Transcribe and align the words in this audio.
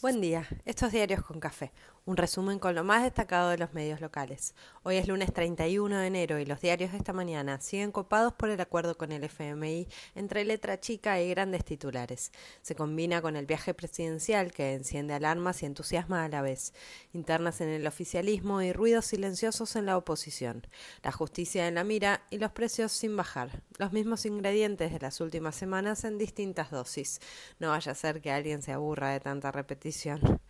Buen 0.00 0.20
día, 0.20 0.46
estos 0.64 0.92
diarios 0.92 1.24
con 1.24 1.40
café, 1.40 1.72
un 2.04 2.16
resumen 2.16 2.60
con 2.60 2.76
lo 2.76 2.84
más 2.84 3.02
destacado 3.02 3.50
de 3.50 3.58
los 3.58 3.74
medios 3.74 4.00
locales. 4.00 4.54
Hoy 4.84 4.94
es 4.94 5.08
lunes 5.08 5.32
31 5.32 5.98
de 5.98 6.06
enero 6.06 6.38
y 6.38 6.46
los 6.46 6.60
diarios 6.60 6.92
de 6.92 6.98
esta 6.98 7.12
mañana 7.12 7.60
siguen 7.60 7.90
copados 7.90 8.32
por 8.32 8.48
el 8.48 8.60
acuerdo 8.60 8.96
con 8.96 9.10
el 9.10 9.24
FMI 9.24 9.88
entre 10.14 10.44
letra 10.44 10.78
chica 10.78 11.20
y 11.20 11.28
grandes 11.30 11.64
titulares. 11.64 12.30
Se 12.62 12.76
combina 12.76 13.20
con 13.20 13.34
el 13.34 13.44
viaje 13.44 13.74
presidencial 13.74 14.52
que 14.52 14.74
enciende 14.74 15.14
alarmas 15.14 15.64
y 15.64 15.66
entusiasma 15.66 16.22
a 16.22 16.28
la 16.28 16.42
vez, 16.42 16.74
internas 17.12 17.60
en 17.60 17.68
el 17.68 17.84
oficialismo 17.84 18.62
y 18.62 18.72
ruidos 18.72 19.06
silenciosos 19.06 19.74
en 19.74 19.86
la 19.86 19.96
oposición, 19.96 20.64
la 21.02 21.10
justicia 21.10 21.66
en 21.66 21.74
la 21.74 21.82
mira 21.82 22.22
y 22.30 22.38
los 22.38 22.52
precios 22.52 22.92
sin 22.92 23.16
bajar, 23.16 23.64
los 23.78 23.92
mismos 23.92 24.26
ingredientes 24.26 24.92
de 24.92 25.00
las 25.00 25.20
últimas 25.20 25.56
semanas 25.56 26.04
en 26.04 26.18
distintas 26.18 26.70
dosis. 26.70 27.20
No 27.58 27.70
vaya 27.70 27.90
a 27.90 27.96
ser 27.96 28.20
que 28.20 28.30
alguien 28.30 28.62
se 28.62 28.70
aburra 28.70 29.10
de 29.10 29.18
tanta 29.18 29.50
repetición 29.50 29.87
bendición 29.88 30.40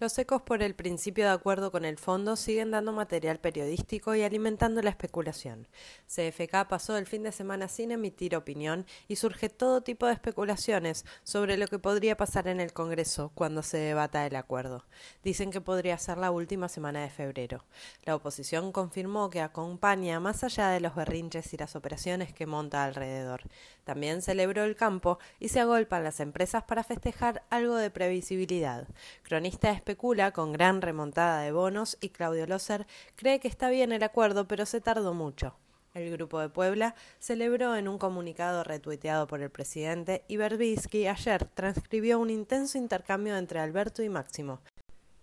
los 0.00 0.16
ecos 0.18 0.42
por 0.42 0.62
el 0.62 0.74
principio 0.76 1.24
de 1.24 1.32
acuerdo 1.32 1.72
con 1.72 1.84
el 1.84 1.98
fondo 1.98 2.36
siguen 2.36 2.70
dando 2.70 2.92
material 2.92 3.40
periodístico 3.40 4.14
y 4.14 4.22
alimentando 4.22 4.80
la 4.80 4.90
especulación. 4.90 5.66
CFK 6.06 6.68
pasó 6.68 6.96
el 6.96 7.06
fin 7.06 7.24
de 7.24 7.32
semana 7.32 7.66
sin 7.66 7.90
emitir 7.90 8.36
opinión 8.36 8.86
y 9.08 9.16
surge 9.16 9.48
todo 9.48 9.80
tipo 9.80 10.06
de 10.06 10.12
especulaciones 10.12 11.04
sobre 11.24 11.56
lo 11.56 11.66
que 11.66 11.80
podría 11.80 12.16
pasar 12.16 12.46
en 12.46 12.60
el 12.60 12.72
Congreso 12.72 13.32
cuando 13.34 13.62
se 13.62 13.78
debata 13.78 14.24
el 14.24 14.36
acuerdo. 14.36 14.84
Dicen 15.24 15.50
que 15.50 15.60
podría 15.60 15.98
ser 15.98 16.18
la 16.18 16.30
última 16.30 16.68
semana 16.68 17.02
de 17.02 17.10
febrero. 17.10 17.64
La 18.04 18.14
oposición 18.14 18.70
confirmó 18.70 19.30
que 19.30 19.40
acompaña 19.40 20.20
más 20.20 20.44
allá 20.44 20.68
de 20.68 20.80
los 20.80 20.94
berrinches 20.94 21.52
y 21.52 21.56
las 21.56 21.74
operaciones 21.74 22.32
que 22.32 22.46
monta 22.46 22.84
alrededor. 22.84 23.42
También 23.82 24.22
celebró 24.22 24.64
el 24.64 24.76
campo 24.76 25.18
y 25.40 25.48
se 25.48 25.60
agolpan 25.60 26.04
las 26.04 26.20
empresas 26.20 26.62
para 26.62 26.84
festejar 26.84 27.42
algo 27.50 27.74
de 27.76 27.90
previsibilidad. 27.90 28.86
Cronista 29.22 29.72
especula 29.88 30.32
con 30.32 30.52
gran 30.52 30.82
remontada 30.82 31.40
de 31.40 31.50
bonos 31.50 31.96
y 32.02 32.10
Claudio 32.10 32.46
Loser 32.46 32.86
cree 33.16 33.40
que 33.40 33.48
está 33.48 33.70
bien 33.70 33.90
el 33.90 34.02
acuerdo, 34.02 34.46
pero 34.46 34.66
se 34.66 34.82
tardó 34.82 35.14
mucho. 35.14 35.54
El 35.94 36.10
Grupo 36.10 36.40
de 36.40 36.50
Puebla 36.50 36.94
celebró 37.18 37.74
en 37.74 37.88
un 37.88 37.96
comunicado 37.96 38.64
retuiteado 38.64 39.26
por 39.26 39.40
el 39.40 39.48
presidente 39.48 40.24
y 40.28 40.36
Berbisky 40.36 41.06
ayer 41.06 41.48
transcribió 41.48 42.18
un 42.18 42.28
intenso 42.28 42.76
intercambio 42.76 43.34
entre 43.38 43.60
Alberto 43.60 44.02
y 44.02 44.10
Máximo. 44.10 44.60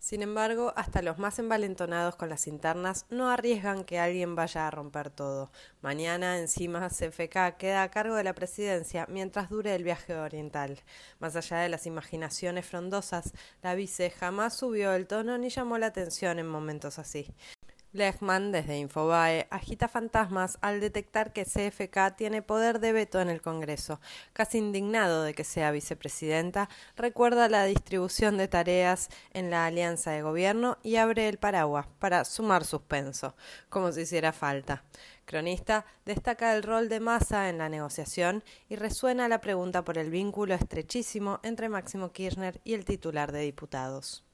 Sin 0.05 0.21
embargo, 0.21 0.71
hasta 0.75 1.01
los 1.01 1.17
más 1.17 1.39
envalentonados 1.39 2.15
con 2.15 2.29
las 2.29 2.45
internas 2.45 3.07
no 3.09 3.31
arriesgan 3.31 3.83
que 3.83 3.97
alguien 3.97 4.35
vaya 4.35 4.67
a 4.67 4.69
romper 4.69 5.09
todo. 5.09 5.51
Mañana, 5.81 6.37
encima, 6.37 6.89
CFK 6.89 7.57
queda 7.57 7.81
a 7.81 7.89
cargo 7.89 8.13
de 8.13 8.23
la 8.23 8.35
presidencia 8.35 9.07
mientras 9.09 9.49
dure 9.49 9.73
el 9.73 9.83
viaje 9.83 10.13
oriental. 10.13 10.79
Más 11.17 11.35
allá 11.35 11.57
de 11.57 11.69
las 11.69 11.87
imaginaciones 11.87 12.67
frondosas, 12.67 13.33
la 13.63 13.73
vice 13.73 14.11
jamás 14.11 14.55
subió 14.55 14.93
el 14.93 15.07
tono 15.07 15.39
ni 15.39 15.49
llamó 15.49 15.79
la 15.79 15.87
atención 15.87 16.37
en 16.37 16.47
momentos 16.49 16.99
así. 16.99 17.33
Lechman, 17.95 18.51
desde 18.51 18.77
Infobae, 18.77 19.47
agita 19.49 19.87
fantasmas 19.87 20.57
al 20.61 20.79
detectar 20.79 21.33
que 21.33 21.45
CFK 21.45 22.15
tiene 22.15 22.41
poder 22.41 22.79
de 22.79 22.91
veto 22.91 23.21
en 23.21 23.29
el 23.29 23.41
Congreso. 23.41 23.99
Casi 24.33 24.57
indignado 24.57 25.23
de 25.23 25.33
que 25.33 25.43
sea 25.43 25.71
vicepresidenta, 25.71 26.69
recuerda 26.95 27.49
la 27.49 27.65
distribución 27.65 28.37
de 28.37 28.47
tareas 28.47 29.09
en 29.31 29.49
la 29.49 29.65
alianza 29.65 30.11
de 30.11 30.21
gobierno 30.21 30.77
y 30.83 30.97
abre 30.97 31.29
el 31.29 31.37
paraguas 31.37 31.87
para 31.99 32.25
sumar 32.25 32.65
suspenso, 32.65 33.35
como 33.69 33.91
si 33.91 34.01
hiciera 34.01 34.33
falta. 34.33 34.83
Cronista 35.25 35.85
destaca 36.05 36.55
el 36.55 36.63
rol 36.63 36.89
de 36.89 36.99
Massa 36.99 37.49
en 37.49 37.57
la 37.57 37.69
negociación 37.69 38.43
y 38.69 38.75
resuena 38.75 39.27
la 39.27 39.41
pregunta 39.41 39.83
por 39.83 39.97
el 39.97 40.09
vínculo 40.09 40.53
estrechísimo 40.53 41.39
entre 41.43 41.69
Máximo 41.69 42.11
Kirchner 42.11 42.61
y 42.63 42.73
el 42.73 42.85
titular 42.85 43.31
de 43.31 43.39
diputados. 43.39 44.25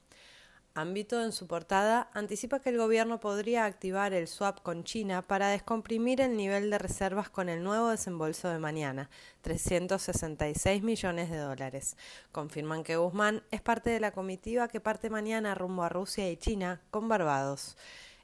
Ámbito 0.74 1.22
en 1.22 1.34
su 1.34 1.48
portada 1.48 2.10
anticipa 2.14 2.62
que 2.62 2.70
el 2.70 2.78
gobierno 2.78 3.20
podría 3.20 3.66
activar 3.66 4.14
el 4.14 4.30
swap 4.30 4.62
con 4.62 4.86
China 4.86 5.22
para 5.22 5.50
descomprimir 5.50 6.22
el 6.22 6.38
nivel 6.38 6.70
de 6.70 6.78
reservas 6.78 7.30
con 7.30 7.50
el 7.50 7.62
nuevo 7.62 7.90
desembolso 7.90 8.48
de 8.48 8.58
mañana, 8.58 9.10
366 9.42 10.82
millones 10.82 11.30
de 11.30 11.38
dólares. 11.40 11.98
Confirman 12.32 12.84
que 12.84 12.96
Guzmán 12.96 13.44
es 13.52 13.62
parte 13.62 13.90
de 13.90 14.00
la 14.00 14.12
comitiva 14.12 14.70
que 14.70 14.80
parte 14.80 15.10
mañana 15.10 15.56
rumbo 15.56 15.84
a 15.84 15.90
Rusia 15.90 16.32
y 16.32 16.38
China 16.38 16.80
con 16.90 17.10
Barbados. 17.10 17.76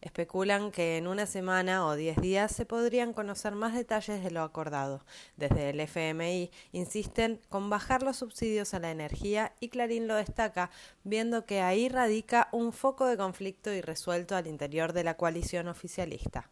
Especulan 0.01 0.71
que 0.71 0.97
en 0.97 1.07
una 1.07 1.25
semana 1.25 1.85
o 1.85 1.95
diez 1.95 2.17
días 2.21 2.51
se 2.51 2.65
podrían 2.65 3.13
conocer 3.13 3.53
más 3.53 3.73
detalles 3.73 4.23
de 4.23 4.31
lo 4.31 4.41
acordado. 4.41 5.03
Desde 5.35 5.71
el 5.71 5.79
FMI 5.79 6.51
insisten 6.71 7.41
con 7.49 7.69
bajar 7.69 8.03
los 8.03 8.17
subsidios 8.17 8.73
a 8.73 8.79
la 8.79 8.91
energía 8.91 9.53
y 9.59 9.69
Clarín 9.69 10.07
lo 10.07 10.15
destaca, 10.15 10.69
viendo 11.03 11.45
que 11.45 11.61
ahí 11.61 11.89
radica 11.89 12.47
un 12.51 12.73
foco 12.73 13.05
de 13.05 13.17
conflicto 13.17 13.73
irresuelto 13.73 14.35
al 14.35 14.47
interior 14.47 14.93
de 14.93 15.03
la 15.03 15.17
coalición 15.17 15.67
oficialista. 15.67 16.49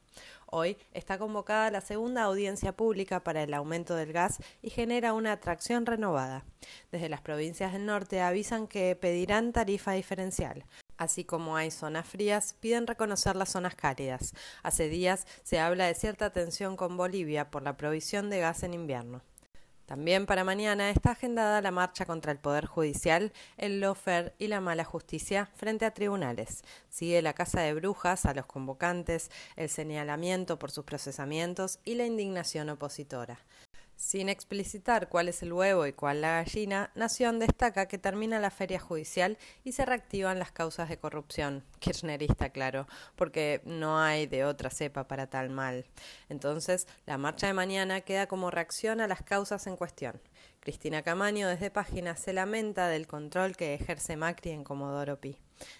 Hoy 0.48 0.78
está 0.94 1.18
convocada 1.18 1.72
la 1.72 1.82
segunda 1.82 2.24
audiencia 2.24 2.72
pública 2.72 3.24
para 3.24 3.44
el 3.44 3.54
aumento 3.54 3.96
del 3.96 4.14
gas 4.14 4.38
y 4.62 4.70
genera 4.70 5.14
una 5.14 5.34
atracción 5.34 5.86
renovada. 5.86 6.46
Desde 6.92 7.10
las 7.10 7.22
provincias 7.22 7.74
del 7.74 7.86
norte 7.86 8.22
avisan 8.22 8.68
que 8.68 8.96
pedirán 8.96 9.52
tarifa 9.52 9.92
diferencial. 9.92 10.66
Así 10.98 11.26
como 11.26 11.56
hay 11.58 11.72
zonas 11.72 12.08
frías, 12.08 12.56
piden 12.60 12.88
reconocer 12.88 13.36
las 13.36 13.50
zonas 13.50 13.76
cálidas. 13.76 14.34
Hace 14.64 14.88
días 14.88 15.28
se 15.44 15.60
habla 15.60 15.88
de 15.88 15.96
cierta 15.96 16.32
tensión 16.32 16.78
con 16.78 16.96
Bolivia 16.98 17.52
por 17.52 17.64
la 17.64 17.78
provisión 17.78 18.30
de 18.30 18.40
gas 18.40 18.64
en 18.64 18.74
invierno. 18.74 19.22
También 19.86 20.26
para 20.26 20.44
mañana 20.44 20.90
está 20.90 21.12
agendada 21.12 21.62
la 21.62 21.70
marcha 21.70 22.06
contra 22.06 22.32
el 22.32 22.40
Poder 22.40 22.66
Judicial, 22.66 23.32
el 23.58 23.80
lawfare 23.80 24.34
y 24.40 24.48
la 24.48 24.60
mala 24.60 24.84
justicia 24.84 25.48
frente 25.54 25.86
a 25.86 25.94
tribunales. 25.94 26.64
Sigue 26.90 27.22
la 27.22 27.34
Casa 27.34 27.62
de 27.62 27.74
Brujas 27.76 28.26
a 28.26 28.34
los 28.34 28.48
convocantes, 28.48 29.30
el 29.56 29.70
señalamiento 29.70 30.58
por 30.58 30.72
sus 30.72 30.86
procesamientos 30.86 31.80
y 31.86 31.96
la 31.96 32.08
indignación 32.08 32.70
opositora. 32.70 33.38
Sin 34.16 34.30
explicitar 34.30 35.10
cuál 35.10 35.28
es 35.28 35.44
el 35.44 35.52
huevo 35.52 35.86
y 35.86 35.92
cuál 35.92 36.22
la 36.22 36.42
gallina, 36.42 36.90
Nación 36.96 37.38
destaca 37.38 37.90
que 37.90 37.98
termina 37.98 38.40
la 38.40 38.50
feria 38.50 38.80
judicial 38.80 39.38
y 39.66 39.74
se 39.74 39.84
reactivan 39.84 40.40
las 40.40 40.54
causas 40.54 40.88
de 40.88 40.98
corrupción. 40.98 41.66
Kirchnerista, 41.80 42.50
claro, 42.52 42.88
porque 43.18 43.60
no 43.66 44.00
hay 44.00 44.26
de 44.26 44.46
otra 44.46 44.70
cepa 44.70 45.06
para 45.10 45.28
tal 45.28 45.50
mal. 45.50 45.84
Entonces, 46.30 46.88
la 47.06 47.18
marcha 47.18 47.48
de 47.48 47.56
mañana 47.56 48.00
queda 48.00 48.28
como 48.28 48.52
reacción 48.52 49.02
a 49.02 49.08
las 49.10 49.22
causas 49.22 49.68
en 49.68 49.76
cuestión. 49.76 50.22
Cristina 50.62 51.02
Camaño 51.02 51.50
desde 51.50 51.70
Página 51.70 52.16
se 52.16 52.32
lamenta 52.32 52.88
del 52.88 53.08
control 53.08 53.58
que 53.58 53.74
ejerce 53.74 54.16
Macri 54.16 54.52
en 54.52 54.64
Comodoro 54.64 55.20
Pi. 55.20 55.38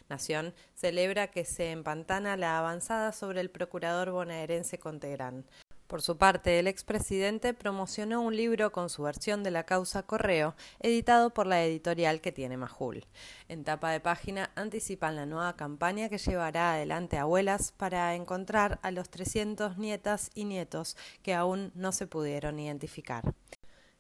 Nación 0.10 0.54
celebra 0.74 1.28
que 1.32 1.46
se 1.46 1.72
empantana 1.72 2.36
la 2.36 2.60
avanzada 2.60 3.14
sobre 3.14 3.40
el 3.40 3.50
procurador 3.50 4.12
bonaerense 4.12 4.78
Contegrán. 4.78 5.46
Por 5.88 6.02
su 6.02 6.18
parte, 6.18 6.58
el 6.58 6.68
expresidente 6.68 7.54
promocionó 7.54 8.22
un 8.22 8.36
libro 8.36 8.72
con 8.72 8.90
su 8.90 9.04
versión 9.04 9.44
de 9.44 9.52
la 9.52 9.66
causa 9.66 10.04
Correo, 10.04 10.56
editado 10.80 11.32
por 11.32 11.46
la 11.46 11.64
editorial 11.64 12.22
que 12.22 12.32
tiene 12.32 12.58
Majul. 12.58 13.06
En 13.50 13.64
tapa 13.64 13.92
de 13.92 14.00
página 14.00 14.50
anticipan 14.56 15.16
la 15.16 15.28
nueva 15.28 15.56
campaña 15.56 16.10
que 16.10 16.18
llevará 16.18 16.74
adelante 16.74 17.20
Abuelas 17.20 17.72
para 17.72 18.16
encontrar 18.16 18.80
a 18.82 18.90
los 18.90 19.10
300 19.10 19.78
nietas 19.78 20.32
y 20.34 20.46
nietos 20.46 20.98
que 21.22 21.36
aún 21.36 21.72
no 21.76 21.92
se 21.92 22.08
pudieron 22.08 22.60
identificar. 22.60 23.36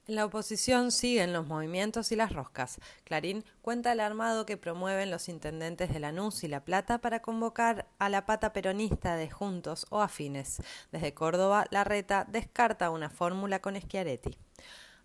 En 0.08 0.14
la 0.14 0.26
oposición 0.26 0.92
siguen 0.92 1.34
los 1.34 1.48
movimientos 1.48 2.12
y 2.12 2.16
las 2.16 2.32
roscas. 2.32 2.80
Clarín 3.06 3.44
cuenta 3.64 3.92
el 3.92 4.00
armado 4.00 4.46
que 4.46 4.56
promueven 4.56 5.10
los 5.10 5.30
intendentes 5.30 5.92
de 5.92 6.00
Lanús 6.00 6.44
y 6.44 6.48
La 6.48 6.64
Plata 6.64 7.00
para 7.00 7.24
convocar 7.24 7.88
a 7.98 8.10
la 8.10 8.28
pata 8.28 8.54
peronista 8.54 9.16
de 9.16 9.32
Juntos 9.32 9.88
o 9.90 10.02
afines. 10.02 10.62
Desde 10.92 11.16
Córdoba, 11.16 11.66
La 11.72 11.84
Reta 11.84 12.28
descarta 12.30 12.92
una 12.92 13.10
fórmula 13.10 13.64
con 13.64 13.82
Schiaretti. 13.82 14.38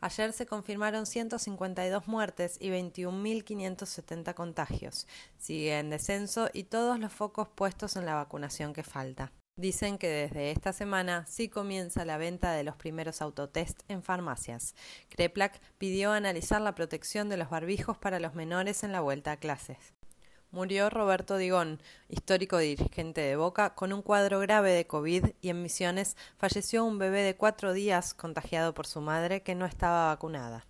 Ayer 0.02 0.34
se 0.34 0.44
confirmaron 0.44 1.06
152 1.06 2.06
muertes 2.06 2.58
y 2.60 2.68
21.570 2.68 4.34
contagios. 4.34 5.06
Sigue 5.38 5.78
en 5.78 5.88
descenso 5.88 6.50
y 6.52 6.64
todos 6.64 6.98
los 6.98 7.12
focos 7.12 7.48
puestos 7.48 7.96
en 7.96 8.04
la 8.04 8.16
vacunación 8.16 8.74
que 8.74 8.82
falta. 8.82 9.32
Dicen 9.60 9.98
que 9.98 10.08
desde 10.08 10.52
esta 10.52 10.72
semana 10.72 11.26
sí 11.26 11.50
comienza 11.50 12.06
la 12.06 12.16
venta 12.16 12.52
de 12.52 12.64
los 12.64 12.76
primeros 12.76 13.20
autotest 13.20 13.82
en 13.88 14.02
farmacias. 14.02 14.74
Kreplak 15.10 15.60
pidió 15.76 16.12
analizar 16.12 16.62
la 16.62 16.74
protección 16.74 17.28
de 17.28 17.36
los 17.36 17.50
barbijos 17.50 17.98
para 17.98 18.20
los 18.20 18.34
menores 18.34 18.84
en 18.84 18.92
la 18.92 19.02
vuelta 19.02 19.32
a 19.32 19.36
clases. 19.36 19.92
Murió 20.50 20.88
Roberto 20.88 21.36
Digón, 21.36 21.82
histórico 22.08 22.56
dirigente 22.56 23.20
de 23.20 23.36
Boca, 23.36 23.74
con 23.74 23.92
un 23.92 24.00
cuadro 24.00 24.40
grave 24.40 24.72
de 24.72 24.86
COVID 24.86 25.26
y 25.42 25.50
en 25.50 25.62
Misiones 25.62 26.16
falleció 26.38 26.82
un 26.82 26.98
bebé 26.98 27.20
de 27.20 27.36
cuatro 27.36 27.74
días 27.74 28.14
contagiado 28.14 28.72
por 28.72 28.86
su 28.86 29.02
madre 29.02 29.42
que 29.42 29.54
no 29.54 29.66
estaba 29.66 30.06
vacunada. 30.06 30.69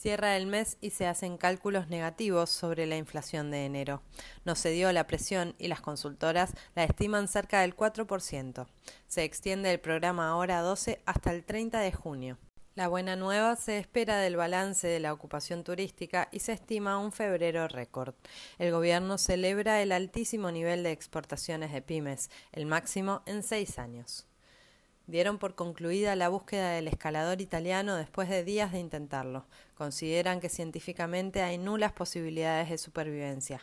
Cierra 0.00 0.38
el 0.38 0.46
mes 0.46 0.78
y 0.80 0.92
se 0.92 1.06
hacen 1.06 1.36
cálculos 1.36 1.88
negativos 1.88 2.48
sobre 2.48 2.86
la 2.86 2.96
inflación 2.96 3.50
de 3.50 3.66
enero. 3.66 4.00
No 4.46 4.54
se 4.54 4.70
dio 4.70 4.90
la 4.92 5.06
presión 5.06 5.54
y 5.58 5.68
las 5.68 5.82
consultoras 5.82 6.54
la 6.74 6.84
estiman 6.84 7.28
cerca 7.28 7.60
del 7.60 7.76
4%. 7.76 8.66
Se 9.08 9.24
extiende 9.24 9.70
el 9.70 9.78
programa 9.78 10.30
ahora 10.30 10.62
12 10.62 11.02
hasta 11.04 11.32
el 11.32 11.44
30 11.44 11.80
de 11.80 11.92
junio. 11.92 12.38
La 12.74 12.88
buena 12.88 13.14
nueva 13.14 13.56
se 13.56 13.76
espera 13.76 14.16
del 14.16 14.36
balance 14.36 14.88
de 14.88 15.00
la 15.00 15.12
ocupación 15.12 15.64
turística 15.64 16.30
y 16.32 16.38
se 16.38 16.54
estima 16.54 16.96
un 16.96 17.12
febrero 17.12 17.68
récord. 17.68 18.14
El 18.58 18.72
gobierno 18.72 19.18
celebra 19.18 19.82
el 19.82 19.92
altísimo 19.92 20.50
nivel 20.50 20.82
de 20.82 20.92
exportaciones 20.92 21.74
de 21.74 21.82
pymes, 21.82 22.30
el 22.52 22.64
máximo 22.64 23.20
en 23.26 23.42
seis 23.42 23.78
años. 23.78 24.29
Dieron 25.10 25.38
por 25.38 25.56
concluida 25.56 26.14
la 26.14 26.28
búsqueda 26.28 26.70
del 26.70 26.86
escalador 26.86 27.40
italiano 27.40 27.96
después 27.96 28.28
de 28.28 28.44
días 28.44 28.70
de 28.70 28.78
intentarlo. 28.78 29.44
Consideran 29.74 30.38
que 30.38 30.48
científicamente 30.48 31.42
hay 31.42 31.58
nulas 31.58 31.90
posibilidades 31.90 32.70
de 32.70 32.78
supervivencia. 32.78 33.60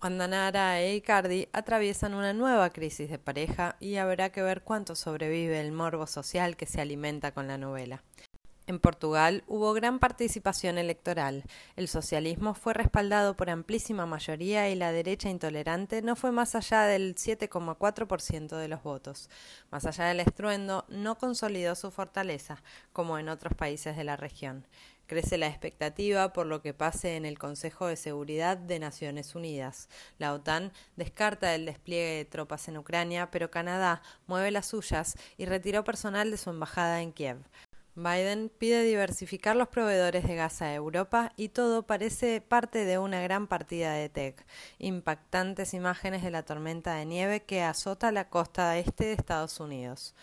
Nara 0.00 0.80
e 0.80 0.94
Icardi 0.94 1.48
atraviesan 1.52 2.14
una 2.14 2.32
nueva 2.32 2.70
crisis 2.70 3.10
de 3.10 3.18
pareja 3.18 3.76
y 3.78 3.96
habrá 3.96 4.30
que 4.30 4.40
ver 4.40 4.62
cuánto 4.62 4.94
sobrevive 4.94 5.60
el 5.60 5.70
morbo 5.70 6.06
social 6.06 6.56
que 6.56 6.64
se 6.64 6.80
alimenta 6.80 7.32
con 7.32 7.46
la 7.46 7.58
novela. 7.58 8.02
En 8.68 8.80
Portugal 8.80 9.44
hubo 9.46 9.72
gran 9.74 10.00
participación 10.00 10.76
electoral. 10.76 11.44
El 11.76 11.86
socialismo 11.86 12.54
fue 12.54 12.74
respaldado 12.74 13.36
por 13.36 13.48
amplísima 13.48 14.06
mayoría 14.06 14.68
y 14.68 14.74
la 14.74 14.90
derecha 14.90 15.30
intolerante 15.30 16.02
no 16.02 16.16
fue 16.16 16.32
más 16.32 16.56
allá 16.56 16.82
del 16.82 17.14
7,4% 17.14 18.56
de 18.56 18.66
los 18.66 18.82
votos. 18.82 19.30
Más 19.70 19.86
allá 19.86 20.06
del 20.06 20.18
estruendo, 20.18 20.84
no 20.88 21.16
consolidó 21.16 21.76
su 21.76 21.92
fortaleza, 21.92 22.60
como 22.92 23.20
en 23.20 23.28
otros 23.28 23.54
países 23.54 23.96
de 23.96 24.02
la 24.02 24.16
región. 24.16 24.66
Crece 25.06 25.38
la 25.38 25.46
expectativa 25.46 26.32
por 26.32 26.46
lo 26.46 26.60
que 26.60 26.74
pase 26.74 27.14
en 27.14 27.24
el 27.24 27.38
Consejo 27.38 27.86
de 27.86 27.94
Seguridad 27.94 28.56
de 28.56 28.80
Naciones 28.80 29.36
Unidas. 29.36 29.88
La 30.18 30.34
OTAN 30.34 30.72
descarta 30.96 31.54
el 31.54 31.66
despliegue 31.66 32.16
de 32.16 32.24
tropas 32.24 32.66
en 32.66 32.78
Ucrania, 32.78 33.30
pero 33.30 33.48
Canadá 33.48 34.02
mueve 34.26 34.50
las 34.50 34.66
suyas 34.66 35.16
y 35.36 35.44
retiró 35.44 35.84
personal 35.84 36.32
de 36.32 36.36
su 36.36 36.50
embajada 36.50 37.02
en 37.02 37.12
Kiev. 37.12 37.38
Biden 37.96 38.50
pide 38.50 38.82
diversificar 38.82 39.56
los 39.56 39.68
proveedores 39.68 40.28
de 40.28 40.34
gas 40.34 40.60
a 40.60 40.74
Europa 40.74 41.32
y 41.38 41.48
todo 41.48 41.84
parece 41.84 42.42
parte 42.42 42.84
de 42.84 42.98
una 42.98 43.22
gran 43.22 43.46
partida 43.46 43.94
de 43.94 44.10
tech. 44.10 44.44
Impactantes 44.78 45.72
imágenes 45.72 46.22
de 46.22 46.30
la 46.30 46.42
tormenta 46.42 46.94
de 46.94 47.06
nieve 47.06 47.44
que 47.44 47.62
azota 47.62 48.12
la 48.12 48.28
costa 48.28 48.76
este 48.76 49.06
de 49.06 49.12
Estados 49.14 49.60
Unidos. 49.60 50.14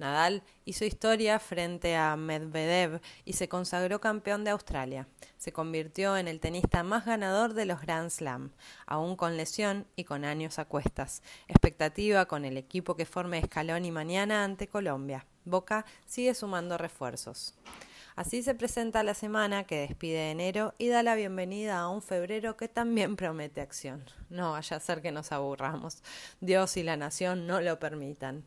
Nadal 0.00 0.42
hizo 0.64 0.86
historia 0.86 1.38
frente 1.38 1.94
a 1.94 2.16
Medvedev 2.16 3.02
y 3.26 3.34
se 3.34 3.50
consagró 3.50 4.00
campeón 4.00 4.44
de 4.44 4.50
Australia. 4.50 5.06
Se 5.36 5.52
convirtió 5.52 6.16
en 6.16 6.26
el 6.26 6.40
tenista 6.40 6.82
más 6.82 7.04
ganador 7.04 7.52
de 7.52 7.66
los 7.66 7.82
Grand 7.82 8.08
Slam, 8.08 8.50
aún 8.86 9.14
con 9.14 9.36
lesión 9.36 9.86
y 9.96 10.04
con 10.04 10.24
años 10.24 10.58
a 10.58 10.64
cuestas. 10.64 11.22
Expectativa 11.48 12.24
con 12.24 12.46
el 12.46 12.56
equipo 12.56 12.96
que 12.96 13.04
forme 13.04 13.42
y 13.82 13.90
mañana 13.90 14.42
ante 14.42 14.68
Colombia. 14.68 15.26
Boca 15.44 15.84
sigue 16.06 16.32
sumando 16.32 16.78
refuerzos. 16.78 17.54
Así 18.16 18.42
se 18.42 18.54
presenta 18.54 19.02
la 19.02 19.12
semana 19.12 19.64
que 19.64 19.80
despide 19.80 20.30
enero 20.30 20.72
y 20.78 20.88
da 20.88 21.02
la 21.02 21.14
bienvenida 21.14 21.78
a 21.78 21.90
un 21.90 22.00
febrero 22.00 22.56
que 22.56 22.68
también 22.68 23.16
promete 23.16 23.60
acción. 23.60 24.02
No 24.30 24.52
vaya 24.52 24.78
a 24.78 24.80
ser 24.80 25.02
que 25.02 25.12
nos 25.12 25.30
aburramos. 25.30 26.02
Dios 26.40 26.78
y 26.78 26.84
la 26.84 26.96
nación 26.96 27.46
no 27.46 27.60
lo 27.60 27.78
permitan. 27.78 28.44